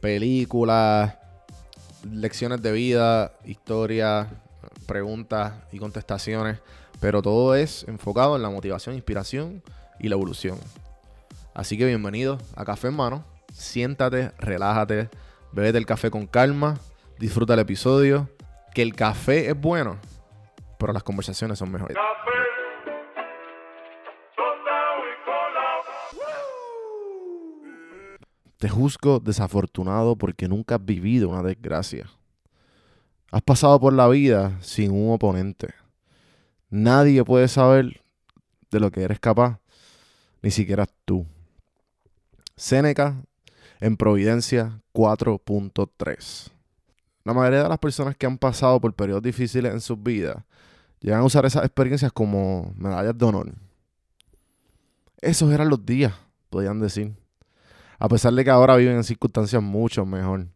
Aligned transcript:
películas, 0.00 1.16
lecciones 2.10 2.62
de 2.62 2.72
vida, 2.72 3.32
historias, 3.44 4.28
preguntas 4.86 5.54
y 5.72 5.78
contestaciones. 5.78 6.58
Pero 7.00 7.22
todo 7.22 7.54
es 7.54 7.84
enfocado 7.88 8.36
en 8.36 8.42
la 8.42 8.50
motivación, 8.50 8.94
inspiración 8.94 9.62
y 10.00 10.08
la 10.08 10.14
evolución. 10.14 10.58
Así 11.54 11.78
que 11.78 11.84
bienvenido 11.84 12.38
a 12.56 12.64
Café 12.64 12.88
en 12.88 12.94
Mano. 12.94 13.24
Siéntate, 13.52 14.32
relájate, 14.38 15.08
bebete 15.52 15.78
el 15.78 15.86
café 15.86 16.10
con 16.10 16.26
calma, 16.26 16.78
disfruta 17.18 17.54
el 17.54 17.60
episodio. 17.60 18.28
Que 18.74 18.82
el 18.82 18.94
café 18.94 19.48
es 19.48 19.60
bueno, 19.60 19.98
pero 20.78 20.92
las 20.92 21.02
conversaciones 21.02 21.58
son 21.58 21.72
mejores. 21.72 21.96
Te 28.58 28.68
juzgo 28.68 29.20
desafortunado 29.20 30.16
porque 30.16 30.48
nunca 30.48 30.74
has 30.74 30.84
vivido 30.84 31.28
una 31.28 31.44
desgracia. 31.44 32.10
Has 33.30 33.42
pasado 33.42 33.78
por 33.78 33.92
la 33.92 34.08
vida 34.08 34.58
sin 34.62 34.90
un 34.90 35.12
oponente. 35.12 35.68
Nadie 36.68 37.24
puede 37.24 37.46
saber 37.46 38.02
de 38.72 38.80
lo 38.80 38.90
que 38.90 39.02
eres 39.02 39.20
capaz, 39.20 39.60
ni 40.42 40.50
siquiera 40.50 40.86
tú. 41.04 41.24
Séneca 42.56 43.22
en 43.78 43.96
Providencia 43.96 44.82
4.3. 44.92 46.50
La 47.22 47.34
mayoría 47.34 47.62
de 47.62 47.68
las 47.68 47.78
personas 47.78 48.16
que 48.16 48.26
han 48.26 48.38
pasado 48.38 48.80
por 48.80 48.92
periodos 48.92 49.22
difíciles 49.22 49.72
en 49.72 49.80
sus 49.80 50.02
vidas 50.02 50.42
llegan 50.98 51.20
a 51.20 51.24
usar 51.24 51.46
esas 51.46 51.64
experiencias 51.64 52.10
como 52.10 52.72
medallas 52.76 53.16
de 53.16 53.24
honor. 53.24 53.54
Esos 55.20 55.52
eran 55.52 55.68
los 55.68 55.86
días, 55.86 56.12
podían 56.50 56.80
decir 56.80 57.14
a 57.98 58.08
pesar 58.08 58.32
de 58.32 58.44
que 58.44 58.50
ahora 58.50 58.76
viven 58.76 58.96
en 58.96 59.04
circunstancias 59.04 59.62
mucho 59.62 60.06
mejor. 60.06 60.46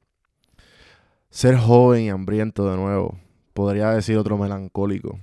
Ser 1.31 1.57
joven 1.57 2.05
y 2.05 2.11
hambriento 2.11 2.71
de 2.71 2.77
nuevo, 2.77 3.19
podría 3.53 3.91
decir 3.91 4.17
otro 4.17 4.39
melancólico. 4.39 5.19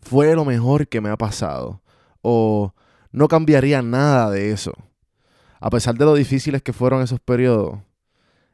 Fue 0.00 0.34
lo 0.34 0.44
mejor 0.44 0.88
que 0.88 1.00
me 1.00 1.10
ha 1.10 1.16
pasado, 1.16 1.82
o 2.22 2.74
no 3.10 3.28
cambiaría 3.28 3.82
nada 3.82 4.30
de 4.30 4.52
eso. 4.52 4.72
A 5.60 5.70
pesar 5.70 5.96
de 5.96 6.04
lo 6.04 6.14
difíciles 6.14 6.62
que 6.62 6.72
fueron 6.72 7.02
esos 7.02 7.20
periodos, 7.20 7.80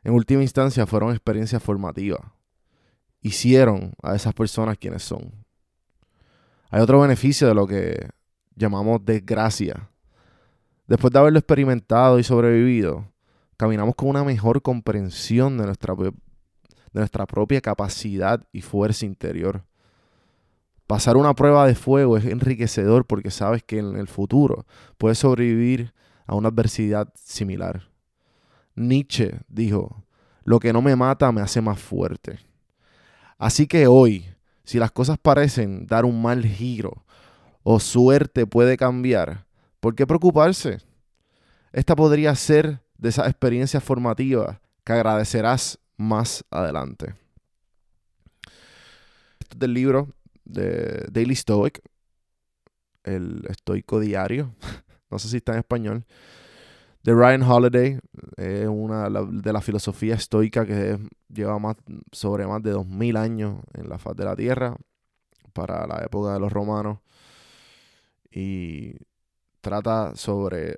en 0.02 0.12
última 0.12 0.42
instancia 0.42 0.86
fueron 0.86 1.10
experiencias 1.10 1.62
formativas. 1.62 2.20
Hicieron 3.20 3.92
a 4.02 4.14
esas 4.14 4.34
personas 4.34 4.78
quienes 4.78 5.02
son. 5.02 5.32
Hay 6.70 6.80
otro 6.80 7.00
beneficio 7.00 7.46
de 7.48 7.54
lo 7.54 7.66
que 7.66 8.08
llamamos 8.54 9.04
desgracia 9.04 9.90
Después 10.86 11.12
de 11.12 11.18
haberlo 11.18 11.38
experimentado 11.38 12.18
y 12.18 12.22
sobrevivido, 12.22 13.12
caminamos 13.56 13.94
con 13.96 14.08
una 14.08 14.24
mejor 14.24 14.62
comprensión 14.62 15.58
de 15.58 15.66
nuestra, 15.66 15.94
de 15.94 16.12
nuestra 16.92 17.26
propia 17.26 17.60
capacidad 17.60 18.46
y 18.52 18.62
fuerza 18.62 19.04
interior. 19.04 19.64
Pasar 20.86 21.16
una 21.16 21.34
prueba 21.34 21.66
de 21.66 21.74
fuego 21.74 22.16
es 22.16 22.24
enriquecedor 22.24 23.06
porque 23.06 23.30
sabes 23.30 23.64
que 23.64 23.78
en 23.78 23.96
el 23.96 24.06
futuro 24.06 24.66
puedes 24.96 25.18
sobrevivir 25.18 25.92
a 26.26 26.36
una 26.36 26.48
adversidad 26.48 27.12
similar. 27.16 27.88
Nietzsche 28.76 29.40
dijo, 29.48 30.04
lo 30.44 30.60
que 30.60 30.72
no 30.72 30.82
me 30.82 30.94
mata 30.94 31.32
me 31.32 31.40
hace 31.40 31.60
más 31.60 31.80
fuerte. 31.80 32.38
Así 33.38 33.66
que 33.66 33.88
hoy, 33.88 34.26
si 34.62 34.78
las 34.78 34.92
cosas 34.92 35.18
parecen 35.18 35.86
dar 35.86 36.04
un 36.04 36.22
mal 36.22 36.44
giro 36.44 37.04
o 37.64 37.80
suerte 37.80 38.46
puede 38.46 38.76
cambiar, 38.76 39.45
¿Por 39.86 39.94
qué 39.94 40.04
preocuparse? 40.04 40.78
Esta 41.72 41.94
podría 41.94 42.34
ser 42.34 42.80
de 42.98 43.08
esas 43.08 43.28
experiencias 43.28 43.84
formativas 43.84 44.58
que 44.82 44.92
agradecerás 44.92 45.78
más 45.96 46.44
adelante. 46.50 47.14
Esto 49.38 49.52
es 49.52 49.58
del 49.60 49.74
libro 49.74 50.08
de 50.44 51.06
Daily 51.12 51.36
Stoic, 51.36 51.82
el 53.04 53.44
estoico 53.48 54.00
diario, 54.00 54.56
no 55.08 55.20
sé 55.20 55.28
si 55.28 55.36
está 55.36 55.52
en 55.52 55.58
español, 55.58 56.04
de 57.04 57.14
Ryan 57.14 57.42
Holiday, 57.44 58.00
es 58.38 58.66
una 58.66 59.08
de 59.08 59.52
la 59.52 59.60
filosofía 59.60 60.16
estoica 60.16 60.66
que 60.66 60.98
lleva 61.28 61.60
más, 61.60 61.76
sobre 62.10 62.44
más 62.48 62.60
de 62.60 62.72
2000 62.72 63.16
años 63.16 63.60
en 63.72 63.88
la 63.88 63.98
faz 63.98 64.16
de 64.16 64.24
la 64.24 64.34
tierra, 64.34 64.76
para 65.52 65.86
la 65.86 66.02
época 66.04 66.32
de 66.32 66.40
los 66.40 66.52
romanos, 66.52 66.98
y 68.32 68.96
trata 69.66 70.14
sobre 70.14 70.76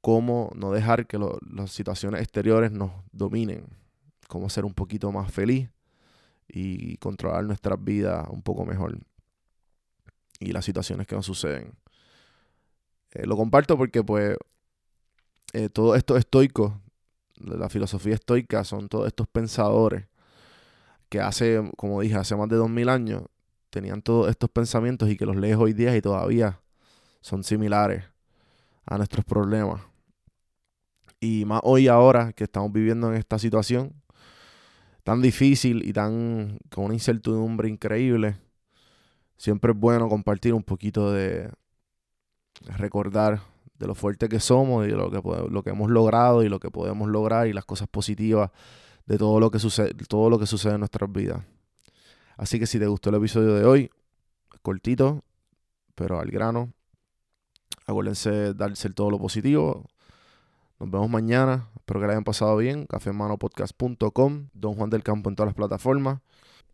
cómo 0.00 0.52
no 0.54 0.70
dejar 0.70 1.08
que 1.08 1.18
las 1.18 1.72
situaciones 1.72 2.20
exteriores 2.20 2.70
nos 2.70 2.92
dominen, 3.10 3.66
cómo 4.28 4.48
ser 4.48 4.64
un 4.64 4.74
poquito 4.74 5.10
más 5.10 5.32
feliz 5.32 5.68
y 6.46 6.98
controlar 6.98 7.42
nuestras 7.42 7.82
vidas 7.82 8.24
un 8.30 8.40
poco 8.40 8.64
mejor 8.64 8.96
y 10.38 10.52
las 10.52 10.64
situaciones 10.64 11.08
que 11.08 11.16
nos 11.16 11.26
suceden. 11.26 11.72
Eh, 13.10 13.26
lo 13.26 13.36
comparto 13.36 13.76
porque 13.76 14.04
pues 14.04 14.36
eh, 15.52 15.68
todos 15.68 15.96
estos 15.96 16.16
estoicos, 16.20 16.74
la 17.38 17.68
filosofía 17.68 18.14
estoica, 18.14 18.62
son 18.62 18.88
todos 18.88 19.08
estos 19.08 19.26
pensadores 19.26 20.06
que 21.08 21.20
hace, 21.20 21.60
como 21.76 22.00
dije, 22.00 22.14
hace 22.14 22.36
más 22.36 22.48
de 22.48 22.54
2000 22.54 22.88
años 22.88 23.24
tenían 23.70 24.00
todos 24.00 24.30
estos 24.30 24.48
pensamientos 24.48 25.10
y 25.10 25.16
que 25.16 25.26
los 25.26 25.34
lees 25.34 25.56
hoy 25.56 25.72
día 25.72 25.96
y 25.96 26.00
todavía 26.00 26.60
son 27.20 27.42
similares 27.42 28.11
a 28.86 28.96
nuestros 28.96 29.24
problemas. 29.24 29.80
Y 31.20 31.44
más 31.44 31.60
hoy 31.62 31.88
ahora 31.88 32.32
que 32.32 32.44
estamos 32.44 32.72
viviendo 32.72 33.08
en 33.08 33.14
esta 33.14 33.38
situación 33.38 33.94
tan 35.04 35.20
difícil 35.20 35.86
y 35.86 35.92
tan 35.92 36.58
con 36.70 36.86
una 36.86 36.94
incertidumbre 36.94 37.68
increíble, 37.68 38.36
siempre 39.36 39.72
es 39.72 39.78
bueno 39.78 40.08
compartir 40.08 40.54
un 40.54 40.62
poquito 40.62 41.12
de 41.12 41.50
recordar 42.78 43.40
de 43.78 43.86
lo 43.86 43.94
fuerte 43.94 44.28
que 44.28 44.38
somos 44.38 44.86
y 44.86 44.90
lo 44.90 45.10
que 45.10 45.20
lo 45.50 45.62
que 45.62 45.70
hemos 45.70 45.90
logrado 45.90 46.44
y 46.44 46.48
lo 46.48 46.60
que 46.60 46.70
podemos 46.70 47.08
lograr 47.08 47.48
y 47.48 47.52
las 47.52 47.64
cosas 47.64 47.88
positivas 47.88 48.50
de 49.06 49.18
todo 49.18 49.40
lo 49.40 49.50
que 49.50 49.58
sucede 49.58 49.92
todo 50.08 50.30
lo 50.30 50.38
que 50.38 50.46
sucede 50.46 50.74
en 50.74 50.80
nuestras 50.80 51.10
vidas. 51.10 51.44
Así 52.36 52.58
que 52.58 52.66
si 52.66 52.78
te 52.78 52.86
gustó 52.86 53.10
el 53.10 53.16
episodio 53.16 53.54
de 53.54 53.64
hoy, 53.64 53.90
cortito, 54.62 55.24
pero 55.94 56.20
al 56.20 56.30
grano, 56.30 56.72
Acuérdense 57.92 58.30
de 58.30 58.54
darse 58.54 58.88
todo 58.90 59.10
lo 59.10 59.18
positivo. 59.18 59.84
Nos 60.80 60.90
vemos 60.90 61.10
mañana. 61.10 61.68
Espero 61.76 62.00
que 62.00 62.06
la 62.06 62.12
hayan 62.12 62.24
pasado 62.24 62.56
bien. 62.56 62.86
Cafemanopodcast.com. 62.86 64.48
Don 64.54 64.74
Juan 64.74 64.90
del 64.90 65.02
Campo 65.02 65.28
en 65.28 65.36
todas 65.36 65.48
las 65.48 65.54
plataformas. 65.54 66.20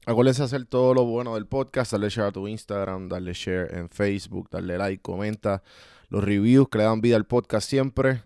Acuérdense 0.07 0.43
de 0.43 0.47
hacer 0.47 0.65
todo 0.65 0.95
lo 0.95 1.05
bueno 1.05 1.35
del 1.35 1.47
podcast. 1.47 1.93
Darle 1.93 2.09
share 2.09 2.29
a 2.29 2.33
tu 2.33 2.47
Instagram. 2.47 3.09
Darle 3.09 3.33
share 3.33 3.77
en 3.77 3.89
Facebook. 3.91 4.49
Darle 4.51 4.79
like. 4.79 5.03
Comenta. 5.03 5.63
Los 6.09 6.23
reviews 6.25 6.69
que 6.69 6.79
le 6.79 6.85
dan 6.85 7.01
vida 7.01 7.17
al 7.17 7.27
podcast 7.27 7.69
siempre. 7.69 8.23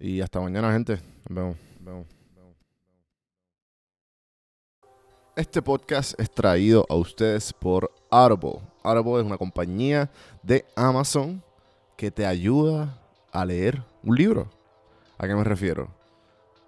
Y 0.00 0.22
hasta 0.22 0.40
mañana, 0.40 0.72
gente. 0.72 0.94
Nos 1.28 1.34
vemos. 1.36 1.56
Nos 1.80 1.84
vemos. 1.84 2.06
Este 5.36 5.60
podcast 5.60 6.18
es 6.18 6.30
traído 6.30 6.86
a 6.88 6.94
ustedes 6.94 7.52
por 7.52 7.92
Audible. 8.10 8.60
Audible 8.82 9.20
es 9.20 9.26
una 9.26 9.36
compañía 9.36 10.10
de 10.42 10.64
Amazon 10.74 11.44
que 11.96 12.10
te 12.10 12.26
ayuda 12.26 12.98
a 13.32 13.44
leer 13.44 13.82
un 14.04 14.16
libro. 14.16 14.48
¿A 15.18 15.26
qué 15.26 15.34
me 15.34 15.44
refiero? 15.44 15.88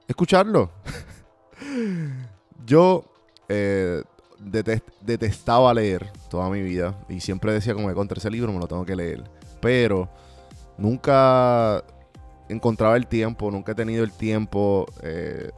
Escucharlo. 0.07 0.71
Yo 2.67 3.05
eh, 3.49 4.03
detest- 4.41 4.93
detestaba 5.01 5.73
leer 5.75 6.11
toda 6.31 6.49
mi 6.51 6.63
vida 6.63 6.95
y 7.09 7.21
siempre 7.21 7.53
decía 7.53 7.75
como 7.75 7.89
que 7.89 7.95
contra 7.95 8.19
ese 8.19 8.31
libro 8.31 8.53
me 8.53 8.59
lo 8.59 8.67
tengo 8.67 8.85
que 8.85 8.97
leer. 8.97 9.23
Pero 9.61 10.09
nunca 10.77 11.83
encontraba 12.49 12.97
el 12.97 13.07
tiempo, 13.07 13.51
nunca 13.51 13.73
he 13.73 13.75
tenido 13.75 14.05
el 14.05 14.13
tiempo. 14.13 14.87
eh, 15.03 15.51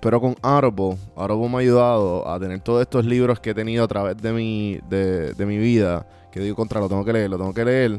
pero 0.00 0.20
con 0.20 0.36
Audible, 0.42 0.98
Audible 1.16 1.48
me 1.48 1.56
ha 1.56 1.60
ayudado 1.60 2.28
a 2.28 2.38
tener 2.38 2.60
todos 2.60 2.82
estos 2.82 3.06
libros 3.06 3.40
que 3.40 3.50
he 3.50 3.54
tenido 3.54 3.84
a 3.84 3.88
través 3.88 4.16
de 4.20 4.32
mi, 4.32 4.78
de 4.88 5.34
mi 5.46 5.56
vida. 5.56 6.06
Que 6.30 6.40
digo 6.40 6.56
contra, 6.56 6.80
lo 6.80 6.88
tengo 6.88 7.04
que 7.04 7.12
leer, 7.12 7.30
lo 7.30 7.38
tengo 7.38 7.54
que 7.54 7.64
leer. 7.64 7.98